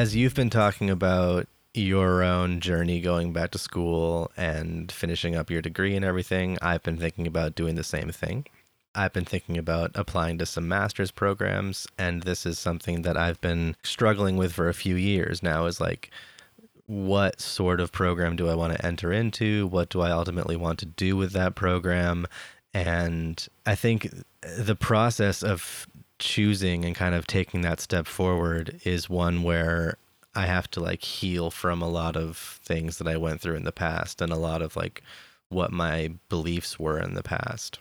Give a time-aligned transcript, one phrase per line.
[0.00, 5.50] as you've been talking about your own journey going back to school and finishing up
[5.50, 8.46] your degree and everything, I've been thinking about doing the same thing.
[8.94, 13.42] I've been thinking about applying to some master's programs, and this is something that I've
[13.42, 16.10] been struggling with for a few years now is like,
[16.86, 19.66] what sort of program do I want to enter into?
[19.66, 22.26] What do I ultimately want to do with that program?
[22.72, 24.08] And I think
[24.40, 25.86] the process of
[26.20, 29.96] choosing and kind of taking that step forward is one where
[30.34, 33.64] I have to like heal from a lot of things that I went through in
[33.64, 35.02] the past and a lot of like
[35.48, 37.80] what my beliefs were in the past.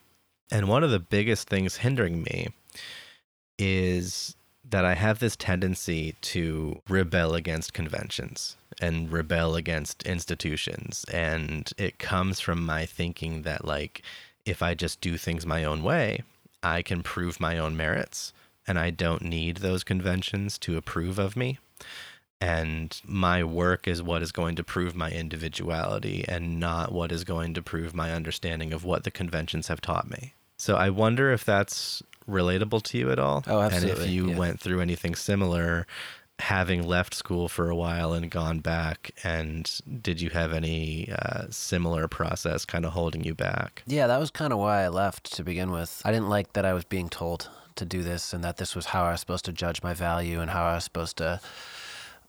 [0.51, 2.47] And one of the biggest things hindering me
[3.59, 4.35] is
[4.67, 11.05] that I have this tendency to rebel against conventions and rebel against institutions.
[11.11, 14.01] And it comes from my thinking that, like,
[14.45, 16.23] if I just do things my own way,
[16.63, 18.33] I can prove my own merits
[18.67, 21.59] and I don't need those conventions to approve of me.
[22.41, 27.23] And my work is what is going to prove my individuality and not what is
[27.23, 30.33] going to prove my understanding of what the conventions have taught me.
[30.57, 33.43] So I wonder if that's relatable to you at all.
[33.47, 33.91] Oh, absolutely.
[33.91, 34.37] And if you yeah.
[34.37, 35.87] went through anything similar,
[36.39, 41.45] having left school for a while and gone back, and did you have any uh,
[41.49, 43.83] similar process kind of holding you back?
[43.85, 46.01] Yeah, that was kind of why I left to begin with.
[46.05, 48.87] I didn't like that I was being told to do this and that this was
[48.87, 51.41] how I was supposed to judge my value and how I was supposed to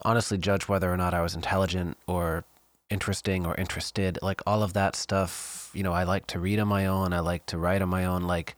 [0.02, 2.44] honestly judge whether or not I was intelligent or
[2.88, 4.18] interesting or interested.
[4.22, 7.20] Like all of that stuff, you know, I like to read on my own, I
[7.20, 8.56] like to write on my own, like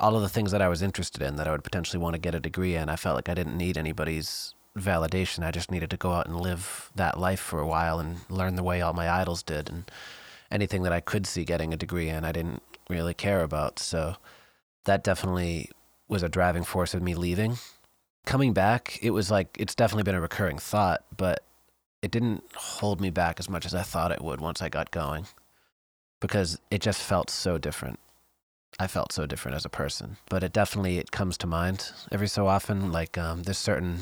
[0.00, 2.20] all of the things that I was interested in that I would potentially want to
[2.20, 2.88] get a degree in.
[2.88, 5.44] I felt like I didn't need anybody's validation.
[5.44, 8.56] I just needed to go out and live that life for a while and learn
[8.56, 9.90] the way all my idols did and
[10.50, 13.78] anything that I could see getting a degree in, I didn't really care about.
[13.78, 14.16] So
[14.84, 15.70] that definitely
[16.08, 17.58] was a driving force of me leaving.
[18.24, 21.42] Coming back, it was like it's definitely been a recurring thought, but
[22.02, 24.90] it didn't hold me back as much as I thought it would once I got
[24.90, 25.26] going
[26.20, 27.98] because it just felt so different.
[28.78, 32.28] I felt so different as a person, but it definitely it comes to mind every
[32.28, 32.92] so often.
[32.92, 34.00] Like um, there's certain,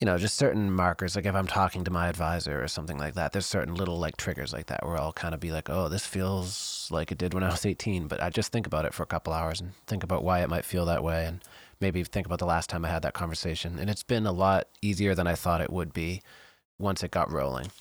[0.00, 1.16] you know, just certain markers.
[1.16, 4.16] Like if I'm talking to my advisor or something like that, there's certain little like
[4.16, 7.34] triggers like that where I'll kind of be like, oh, this feels like it did
[7.34, 8.06] when I was 18.
[8.06, 10.48] But I just think about it for a couple hours and think about why it
[10.48, 11.42] might feel that way, and
[11.80, 13.78] maybe think about the last time I had that conversation.
[13.78, 16.22] And it's been a lot easier than I thought it would be
[16.78, 17.72] once it got rolling.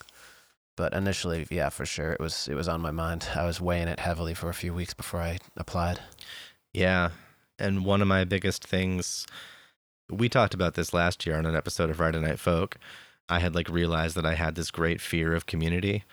[0.76, 3.30] But initially, yeah, for sure, it was it was on my mind.
[3.36, 6.00] I was weighing it heavily for a few weeks before I applied.
[6.74, 7.12] Yeah.
[7.60, 9.26] And one of my biggest things,
[10.10, 12.78] we talked about this last year on an episode of Friday Night Folk.
[13.30, 16.04] I had like realized that I had this great fear of community.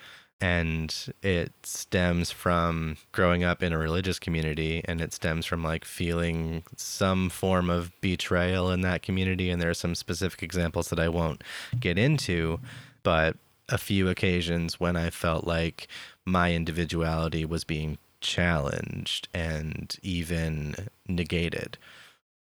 [0.41, 5.85] And it stems from growing up in a religious community and it stems from like
[5.85, 9.49] feeling some form of betrayal in that community.
[9.49, 11.43] And there are some specific examples that I won't
[11.79, 12.59] get into,
[13.05, 13.37] but
[13.69, 15.87] a few occasions when I felt like
[16.27, 20.75] my individuality was being challenged and even
[21.09, 21.79] negated.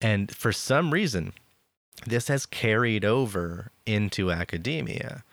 [0.02, 1.32] And for some reason,
[2.06, 5.24] this has carried over into academia.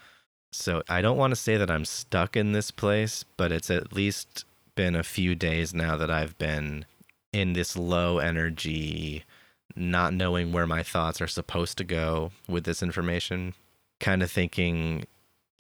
[0.53, 3.93] So I don't want to say that I'm stuck in this place, but it's at
[3.93, 4.45] least
[4.75, 6.87] been a few days now that I've been
[7.33, 9.25] in this low energy,
[9.77, 13.55] not knowing where my thoughts are supposed to go with this information,
[14.01, 15.07] kind of thinking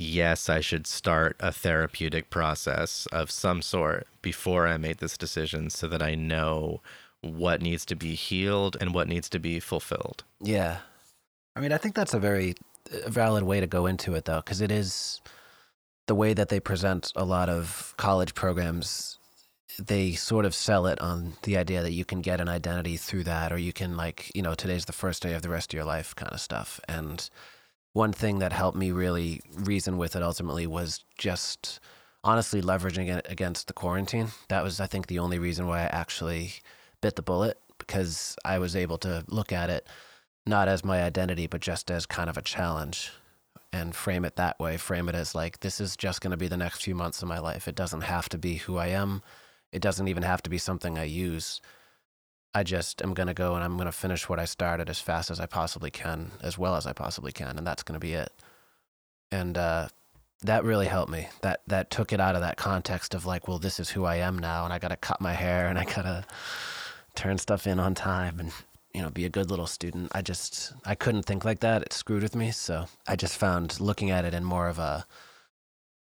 [0.01, 5.69] yes, I should start a therapeutic process of some sort before I make this decision
[5.69, 6.81] so that I know
[7.21, 10.25] what needs to be healed and what needs to be fulfilled.
[10.41, 10.79] Yeah.
[11.61, 12.55] I mean, I think that's a very
[13.07, 15.21] valid way to go into it, though, because it is
[16.07, 19.19] the way that they present a lot of college programs.
[19.79, 23.25] They sort of sell it on the idea that you can get an identity through
[23.25, 25.77] that, or you can, like, you know, today's the first day of the rest of
[25.77, 26.81] your life kind of stuff.
[26.89, 27.29] And
[27.93, 31.79] one thing that helped me really reason with it ultimately was just
[32.25, 34.29] honestly leveraging it against the quarantine.
[34.49, 36.55] That was, I think, the only reason why I actually
[37.03, 39.87] bit the bullet because I was able to look at it
[40.47, 43.13] not as my identity, but just as kind of a challenge
[43.73, 44.77] and frame it that way.
[44.77, 47.29] Frame it as like, this is just going to be the next few months of
[47.29, 47.69] my life.
[47.69, 49.23] It doesn't have to be who I am,
[49.73, 51.61] it doesn't even have to be something I use.
[52.53, 54.99] I just am going to go and I'm going to finish what I started as
[54.99, 58.05] fast as I possibly can, as well as I possibly can, and that's going to
[58.05, 58.33] be it.
[59.31, 59.87] And uh,
[60.43, 61.29] that really helped me.
[61.43, 64.17] That that took it out of that context of like, well, this is who I
[64.17, 66.25] am now, and I got to cut my hair and I got to
[67.15, 68.53] turn stuff in on time and
[68.95, 70.11] you know be a good little student.
[70.15, 71.83] I just I couldn't think like that.
[71.83, 72.51] It screwed with me.
[72.51, 75.07] So I just found looking at it in more of a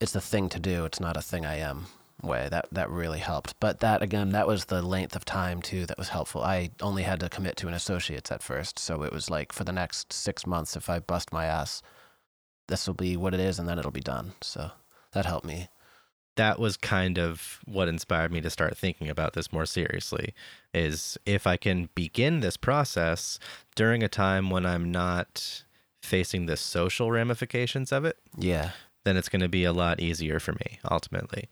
[0.01, 0.85] it's a thing to do.
[0.85, 1.87] It's not a thing I am
[2.23, 2.49] way.
[2.51, 3.55] That that really helped.
[3.61, 6.43] But that again, that was the length of time too that was helpful.
[6.43, 9.65] I only had to commit to an associate's at first, so it was like for
[9.65, 11.83] the next six months, if I bust my ass,
[12.69, 14.33] this will be what it is, and then it'll be done.
[14.41, 14.71] So
[15.13, 15.69] that helped me.
[16.37, 20.33] That was kind of what inspired me to start thinking about this more seriously.
[20.73, 23.39] Is if I can begin this process
[23.75, 25.65] during a time when I'm not
[26.03, 28.71] facing the social ramifications of it, Yeah.
[29.05, 31.49] then it's going to be a lot easier for me ultimately.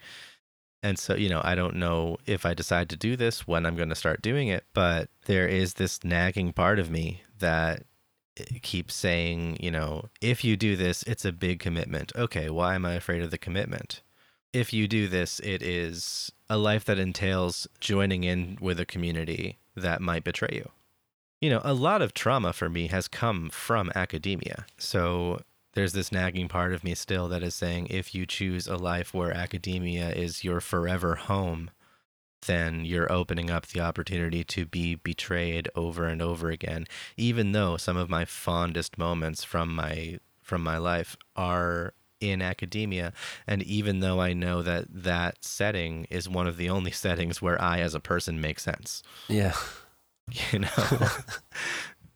[0.83, 3.75] And so, you know, I don't know if I decide to do this when I'm
[3.77, 7.83] going to start doing it, but there is this nagging part of me that
[8.39, 12.13] eh, keeps saying, you know, if you do this, it's a big commitment.
[12.15, 14.03] Okay, why am I afraid of the commitment?
[14.53, 19.59] If you do this, it is a life that entails joining in with a community
[19.77, 20.71] that might betray you.
[21.41, 24.67] You know, a lot of trauma for me has come from academia.
[24.77, 25.41] So
[25.75, 29.15] there's this nagging part of me still that is saying if you choose a life
[29.15, 31.71] where academia is your forever home,
[32.47, 36.87] then you're opening up the opportunity to be betrayed over and over again
[37.17, 43.13] even though some of my fondest moments from my from my life are in academia
[43.47, 47.61] and even though i know that that setting is one of the only settings where
[47.63, 49.55] i as a person make sense Yeah.
[50.53, 50.69] you know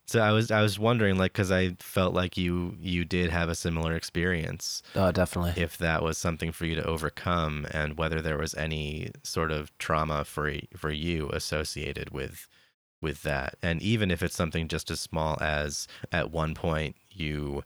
[0.06, 3.48] so i was i was wondering like cuz i felt like you you did have
[3.48, 5.54] a similar experience Oh, definitely.
[5.62, 9.76] if that was something for you to overcome and whether there was any sort of
[9.78, 12.48] trauma for for you associated with
[13.00, 17.62] with that and even if it's something just as small as at one point you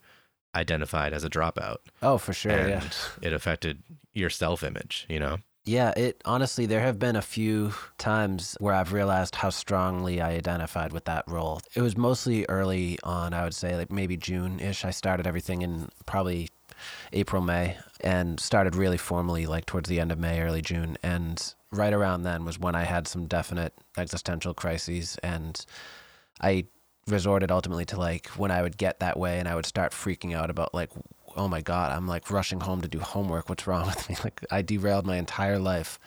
[0.57, 2.53] identified as a dropout Oh, for sure.
[2.53, 2.83] and yeah.
[3.29, 3.83] it affected
[4.13, 8.93] your self-image you know Yeah, it honestly, there have been a few times where I've
[8.93, 11.61] realized how strongly I identified with that role.
[11.75, 14.85] It was mostly early on, I would say, like maybe June ish.
[14.85, 16.49] I started everything in probably
[17.13, 20.97] April, May, and started really formally like towards the end of May, early June.
[21.03, 21.43] And
[21.73, 25.19] right around then was when I had some definite existential crises.
[25.25, 25.67] And
[26.41, 26.67] I
[27.09, 30.35] resorted ultimately to like when I would get that way and I would start freaking
[30.35, 30.91] out about like,
[31.37, 33.49] oh my God, I'm like rushing home to do homework.
[33.49, 34.17] What's wrong with me?
[34.25, 35.99] Like I derailed my entire life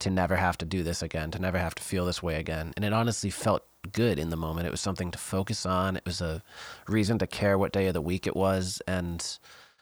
[0.00, 2.72] to never have to do this again, to never have to feel this way again.
[2.76, 4.66] And it honestly felt good in the moment.
[4.66, 5.96] It was something to focus on.
[5.96, 6.42] It was a
[6.88, 8.82] reason to care what day of the week it was.
[8.88, 9.24] And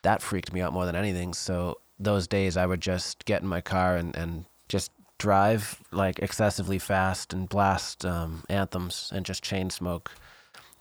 [0.02, 1.32] that freaked me out more than anything.
[1.32, 6.18] So those days I would just get in my car and, and just drive like
[6.18, 10.10] excessively fast and blast um, anthems and just chain smoke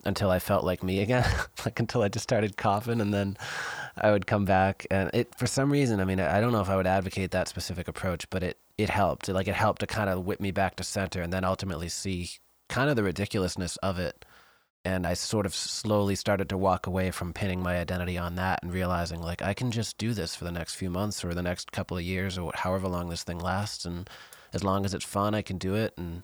[0.05, 1.25] until I felt like me again,
[1.65, 3.37] like until I just started coughing, and then
[3.97, 4.85] I would come back.
[4.89, 7.47] And it, for some reason, I mean, I don't know if I would advocate that
[7.47, 9.27] specific approach, but it it helped.
[9.27, 12.31] Like it helped to kind of whip me back to center, and then ultimately see
[12.69, 14.25] kind of the ridiculousness of it.
[14.85, 18.63] And I sort of slowly started to walk away from pinning my identity on that
[18.63, 21.41] and realizing like I can just do this for the next few months or the
[21.41, 24.09] next couple of years or however long this thing lasts, and
[24.53, 26.23] as long as it's fun, I can do it, and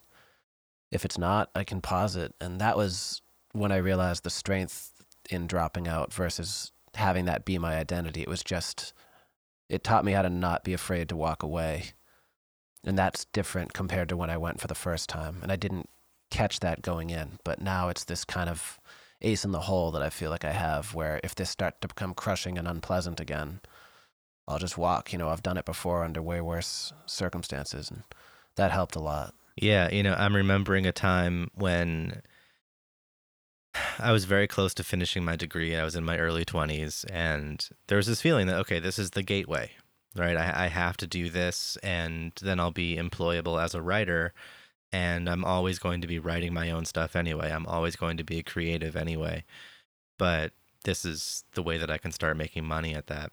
[0.91, 2.33] if it's not, I can pause it.
[2.39, 3.21] And that was
[3.55, 4.91] when I realized the strength
[5.29, 8.21] in dropping out versus having that be my identity.
[8.21, 8.93] It was just,
[9.69, 11.93] it taught me how to not be afraid to walk away.
[12.83, 15.39] And that's different compared to when I went for the first time.
[15.41, 15.89] And I didn't
[16.29, 17.39] catch that going in.
[17.43, 18.79] But now it's this kind of
[19.21, 21.87] ace in the hole that I feel like I have where if this starts to
[21.87, 23.61] become crushing and unpleasant again,
[24.47, 25.11] I'll just walk.
[25.11, 27.89] You know, I've done it before under way worse circumstances.
[27.89, 28.03] And
[28.55, 29.33] that helped a lot.
[29.55, 32.21] Yeah, you know, I'm remembering a time when
[33.99, 35.75] I was very close to finishing my degree.
[35.75, 39.11] I was in my early 20s, and there was this feeling that, okay, this is
[39.11, 39.71] the gateway,
[40.15, 40.37] right?
[40.37, 44.33] I, I have to do this, and then I'll be employable as a writer.
[44.91, 47.51] And I'm always going to be writing my own stuff anyway.
[47.51, 49.43] I'm always going to be a creative anyway.
[50.17, 50.53] But
[50.85, 53.31] this is the way that I can start making money at that.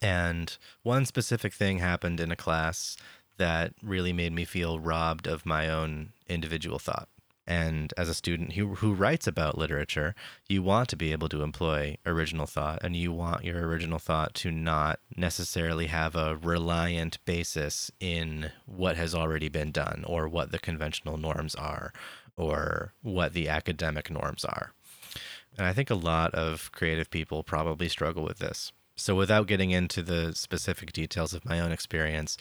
[0.00, 2.96] And one specific thing happened in a class
[3.36, 7.08] that really made me feel robbed of my own individual thought.
[7.46, 10.14] And as a student who, who writes about literature,
[10.48, 14.34] you want to be able to employ original thought, and you want your original thought
[14.36, 20.50] to not necessarily have a reliant basis in what has already been done, or what
[20.50, 21.92] the conventional norms are,
[22.36, 24.72] or what the academic norms are.
[25.56, 28.72] And I think a lot of creative people probably struggle with this.
[28.96, 32.38] So, without getting into the specific details of my own experience,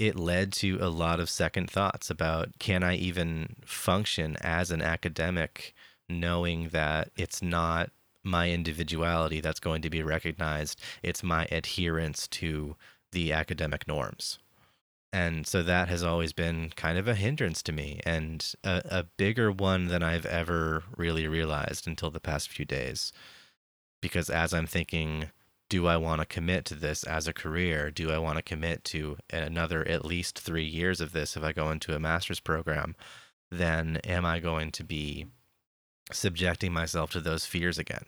[0.00, 4.80] it led to a lot of second thoughts about can I even function as an
[4.80, 5.74] academic
[6.08, 7.90] knowing that it's not
[8.24, 12.76] my individuality that's going to be recognized, it's my adherence to
[13.12, 14.38] the academic norms.
[15.12, 19.02] And so that has always been kind of a hindrance to me and a, a
[19.16, 23.12] bigger one than I've ever really realized until the past few days.
[24.00, 25.30] Because as I'm thinking,
[25.70, 27.90] do I want to commit to this as a career?
[27.90, 31.52] Do I want to commit to another at least three years of this if I
[31.52, 32.96] go into a master's program?
[33.50, 35.26] Then am I going to be
[36.12, 38.06] subjecting myself to those fears again?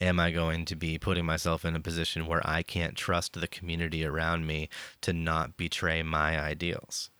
[0.00, 3.48] Am I going to be putting myself in a position where I can't trust the
[3.48, 4.70] community around me
[5.02, 7.10] to not betray my ideals?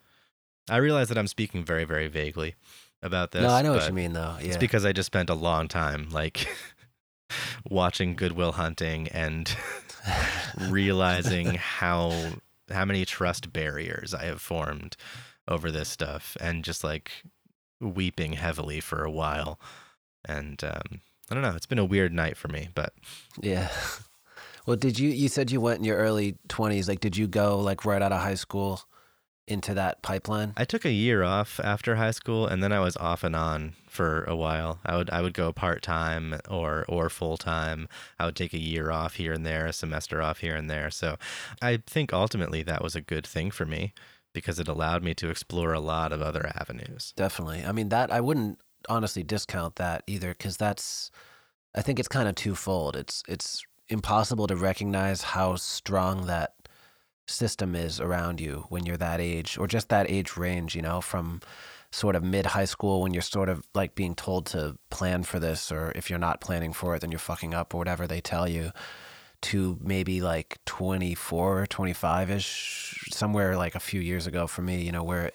[0.71, 2.55] I realize that I'm speaking very, very vaguely
[3.03, 3.43] about this.
[3.43, 4.37] No, I know what you mean, though.
[4.41, 4.47] Yeah.
[4.47, 6.47] It's because I just spent a long time like
[7.69, 9.55] watching Good Will Hunting and
[10.69, 12.33] realizing how
[12.71, 14.97] how many trust barriers I have formed
[15.47, 17.23] over this stuff, and just like
[17.81, 19.59] weeping heavily for a while.
[20.25, 21.55] And um, I don't know.
[21.55, 22.93] It's been a weird night for me, but
[23.41, 23.69] yeah.
[24.67, 25.09] Well, did you?
[25.09, 26.91] You said you went in your early twenties.
[26.91, 28.83] Like, did you go like right out of high school
[29.49, 30.53] into that pipeline?
[30.57, 33.75] I took a year off after high school, and then I was off and on
[33.89, 34.79] for a while.
[34.85, 37.89] I would I would go part time or or full time.
[38.19, 40.91] I would take a year off here and there, a semester off here and there.
[40.91, 41.17] So
[41.61, 43.93] I think ultimately that was a good thing for me
[44.33, 47.13] because it allowed me to explore a lot of other avenues.
[47.17, 47.65] Definitely.
[47.67, 51.11] I mean that I wouldn't honestly discount that either because that's
[51.75, 52.97] I think it's kind of twofold.
[52.97, 56.55] It's it's impossible to recognize how strong that
[57.29, 61.01] system is around you when you're that age or just that age range, you know,
[61.01, 61.41] from
[61.91, 65.39] sort of mid high school when you're sort of like being told to plan for
[65.39, 68.21] this or if you're not planning for it then you're fucking up or whatever they
[68.21, 68.71] tell you
[69.41, 75.05] to maybe like 24 25ish somewhere like a few years ago for me, you know,
[75.05, 75.31] where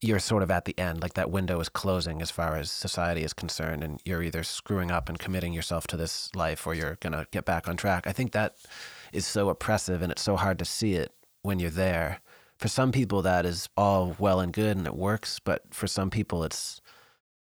[0.00, 3.24] you're sort of at the end, like that window is closing as far as society
[3.24, 6.98] is concerned, and you're either screwing up and committing yourself to this life or you're
[7.00, 8.06] going to get back on track.
[8.06, 8.56] I think that
[9.12, 11.12] is so oppressive and it's so hard to see it
[11.42, 12.20] when you're there.
[12.58, 16.10] For some people, that is all well and good and it works, but for some
[16.10, 16.80] people, it's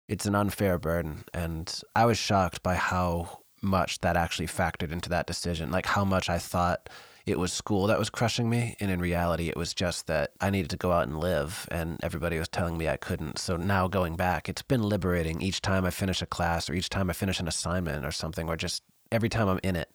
[0.06, 1.24] it's an unfair burden.
[1.32, 6.04] And I was shocked by how much that actually factored into that decision, like how
[6.04, 6.90] much I thought
[7.26, 8.76] it was school that was crushing me.
[8.80, 11.98] And in reality, it was just that I needed to go out and live, and
[12.02, 13.38] everybody was telling me I couldn't.
[13.38, 16.90] So now going back, it's been liberating each time I finish a class or each
[16.90, 19.90] time I finish an assignment or something, or just every time I'm in it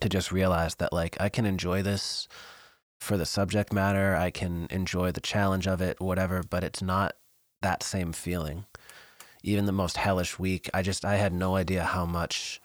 [0.00, 2.28] to just realize that like I can enjoy this
[2.98, 7.14] for the subject matter, I can enjoy the challenge of it, whatever, but it's not
[7.62, 8.64] that same feeling.
[9.42, 12.60] Even the most hellish week, I just I had no idea how much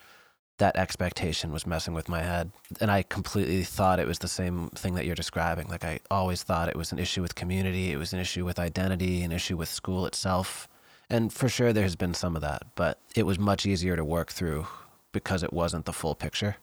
[0.60, 2.52] that expectation was messing with my head.
[2.80, 5.68] And I completely thought it was the same thing that you're describing.
[5.68, 8.58] Like I always thought it was an issue with community, it was an issue with
[8.58, 10.68] identity, an issue with school itself.
[11.10, 14.04] And for sure there has been some of that, but it was much easier to
[14.04, 14.66] work through
[15.12, 16.56] because it wasn't the full picture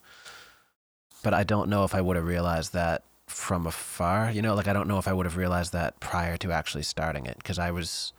[1.24, 4.32] but I don't know if I would have realized that from afar.
[4.32, 6.84] You know, like I don't know if I would have realized that prior to actually
[6.84, 8.14] starting it because I was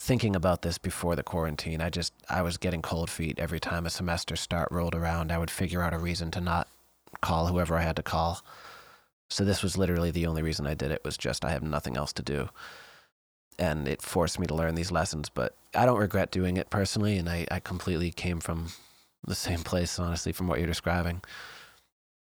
[0.00, 1.80] thinking about this before the quarantine.
[1.80, 5.30] I just I was getting cold feet every time a semester start rolled around.
[5.30, 6.66] I would figure out a reason to not
[7.20, 8.42] call whoever I had to call.
[9.28, 11.96] So this was literally the only reason I did it was just I have nothing
[11.96, 12.48] else to do.
[13.58, 17.18] And it forced me to learn these lessons, but I don't regret doing it personally
[17.18, 18.68] and I, I completely came from
[19.24, 21.20] the same place, honestly, from what you're describing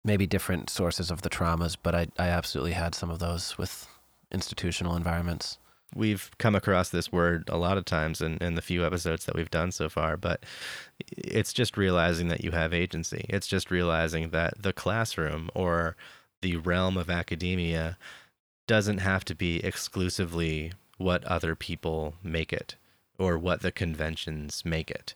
[0.04, 3.86] maybe different sources of the traumas, but I, I absolutely had some of those with
[4.32, 5.58] institutional environments.
[5.94, 9.34] We've come across this word a lot of times in, in the few episodes that
[9.34, 10.44] we've done so far, but
[11.10, 13.26] it's just realizing that you have agency.
[13.28, 15.96] It's just realizing that the classroom or
[16.40, 17.98] the realm of academia
[18.66, 22.76] doesn't have to be exclusively what other people make it
[23.18, 25.14] or what the conventions make it.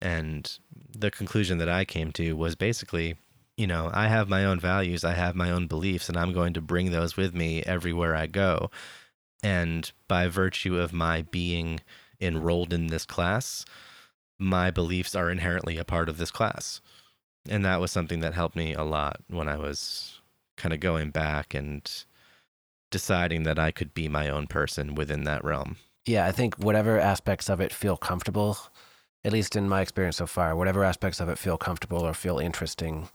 [0.00, 0.58] And
[0.96, 3.16] the conclusion that I came to was basically
[3.58, 6.54] you know, I have my own values, I have my own beliefs, and I'm going
[6.54, 8.70] to bring those with me everywhere I go.
[9.42, 11.80] And by virtue of my being
[12.20, 13.64] enrolled in this class,
[14.38, 16.80] my beliefs are inherently a part of this class.
[17.48, 20.20] And that was something that helped me a lot when I was
[20.56, 21.88] kind of going back and
[22.90, 25.76] deciding that I could be my own person within that realm.
[26.04, 28.58] Yeah, I think whatever aspects of it feel comfortable,
[29.24, 32.38] at least in my experience so far, whatever aspects of it feel comfortable or feel
[32.38, 33.08] interesting,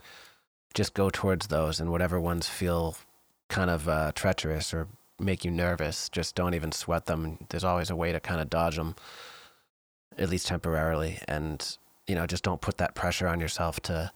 [0.73, 2.95] just go towards those and whatever ones feel
[3.49, 4.87] kind of uh, treacherous or
[5.19, 7.37] make you nervous, just don't even sweat them.
[7.49, 8.95] There's always a way to kind of dodge them,
[10.17, 11.19] at least temporarily.
[11.27, 11.77] And,
[12.07, 14.11] you know, just don't put that pressure on yourself to,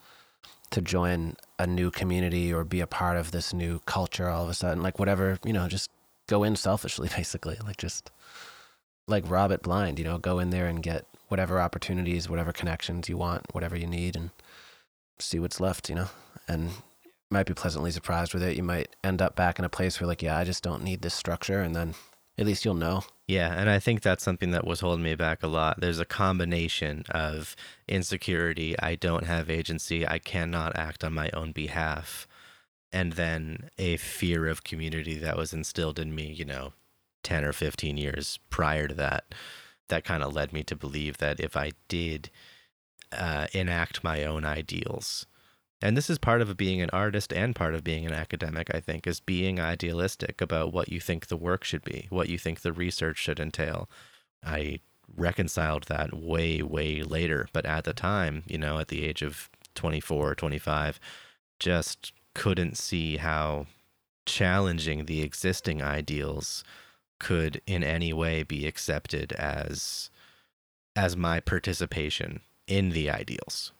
[0.71, 4.49] to join a new community or be a part of this new culture all of
[4.49, 4.83] a sudden.
[4.83, 5.89] Like whatever, you know, just
[6.27, 7.57] go in selfishly, basically.
[7.63, 8.11] Like just
[9.07, 13.07] like rob it blind, you know, go in there and get whatever opportunities, whatever connections
[13.09, 14.31] you want, whatever you need and
[15.19, 16.07] see what's left, you know?
[16.47, 16.71] and
[17.29, 18.55] might be pleasantly surprised with it.
[18.55, 21.01] You might end up back in a place where like, yeah, I just don't need
[21.01, 21.95] this structure, and then
[22.37, 23.03] at least you'll know.
[23.27, 25.81] Yeah, and I think that's something that was holding me back a lot.
[25.81, 27.55] There's a combination of
[27.87, 32.27] insecurity, I don't have agency, I cannot act on my own behalf,
[32.93, 36.71] and then a fear of community that was instilled in me, you know,
[37.23, 39.35] 10 or 15 years prior to that,
[39.89, 42.29] that kind of led me to believe that if I did
[43.11, 45.25] uh, enact my own ideals,
[45.81, 48.79] and this is part of being an artist and part of being an academic, I
[48.79, 52.61] think, is being idealistic about what you think the work should be, what you think
[52.61, 53.87] the research should entail.
[54.43, 54.79] I
[55.15, 57.47] reconciled that way, way later.
[57.53, 60.99] But at the time, you know, at the age of 24, 25,
[61.59, 63.67] just couldn't see how
[64.25, 66.63] challenging the existing ideals
[67.19, 70.09] could in any way be accepted as
[70.95, 73.71] as my participation in the ideals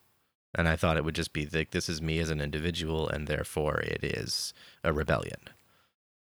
[0.58, 3.28] and i thought it would just be like this is me as an individual and
[3.28, 5.40] therefore it is a rebellion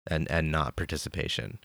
[0.10, 1.60] and and not participation.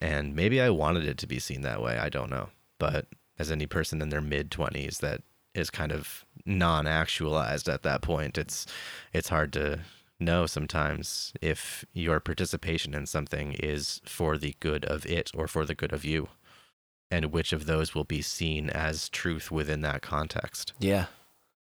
[0.00, 1.98] And maybe i wanted it to be seen that way.
[1.98, 2.50] I don't know.
[2.78, 3.06] But
[3.38, 5.22] as any person in their mid 20s that
[5.54, 8.66] is kind of non-actualized at that point it's
[9.12, 9.80] it's hard to
[10.18, 15.66] know sometimes if your participation in something is for the good of it or for
[15.66, 16.28] the good of you
[17.10, 20.72] and which of those will be seen as truth within that context.
[20.78, 21.06] Yeah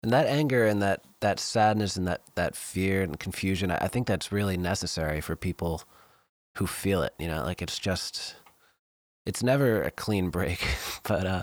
[0.03, 4.07] and that anger and that that sadness and that that fear and confusion i think
[4.07, 5.83] that's really necessary for people
[6.59, 8.37] who feel it you know like it's just
[9.25, 10.65] it's never a clean break
[11.03, 11.43] but uh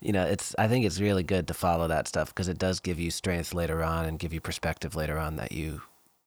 [0.00, 2.80] you know, it's I think it's really good to follow that stuff because it does
[2.80, 5.82] give you strength later on and give you perspective later on that you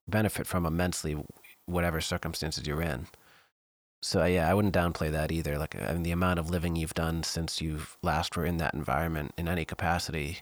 [0.08, 1.18] benefit from immensely
[1.65, 3.08] whatever circumstances you're in.
[4.01, 5.58] So yeah, I wouldn't downplay that either.
[5.58, 8.74] Like I mean, the amount of living you've done since you last were in that
[8.74, 10.39] environment in any capacity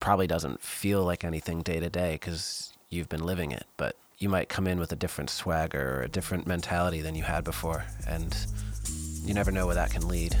[0.00, 3.66] probably doesn't feel like anything day to day because you've been living it.
[3.76, 7.22] But you might come in with a different swagger or a different mentality than you
[7.22, 8.36] had before, and
[9.24, 10.36] you never know where that can lead.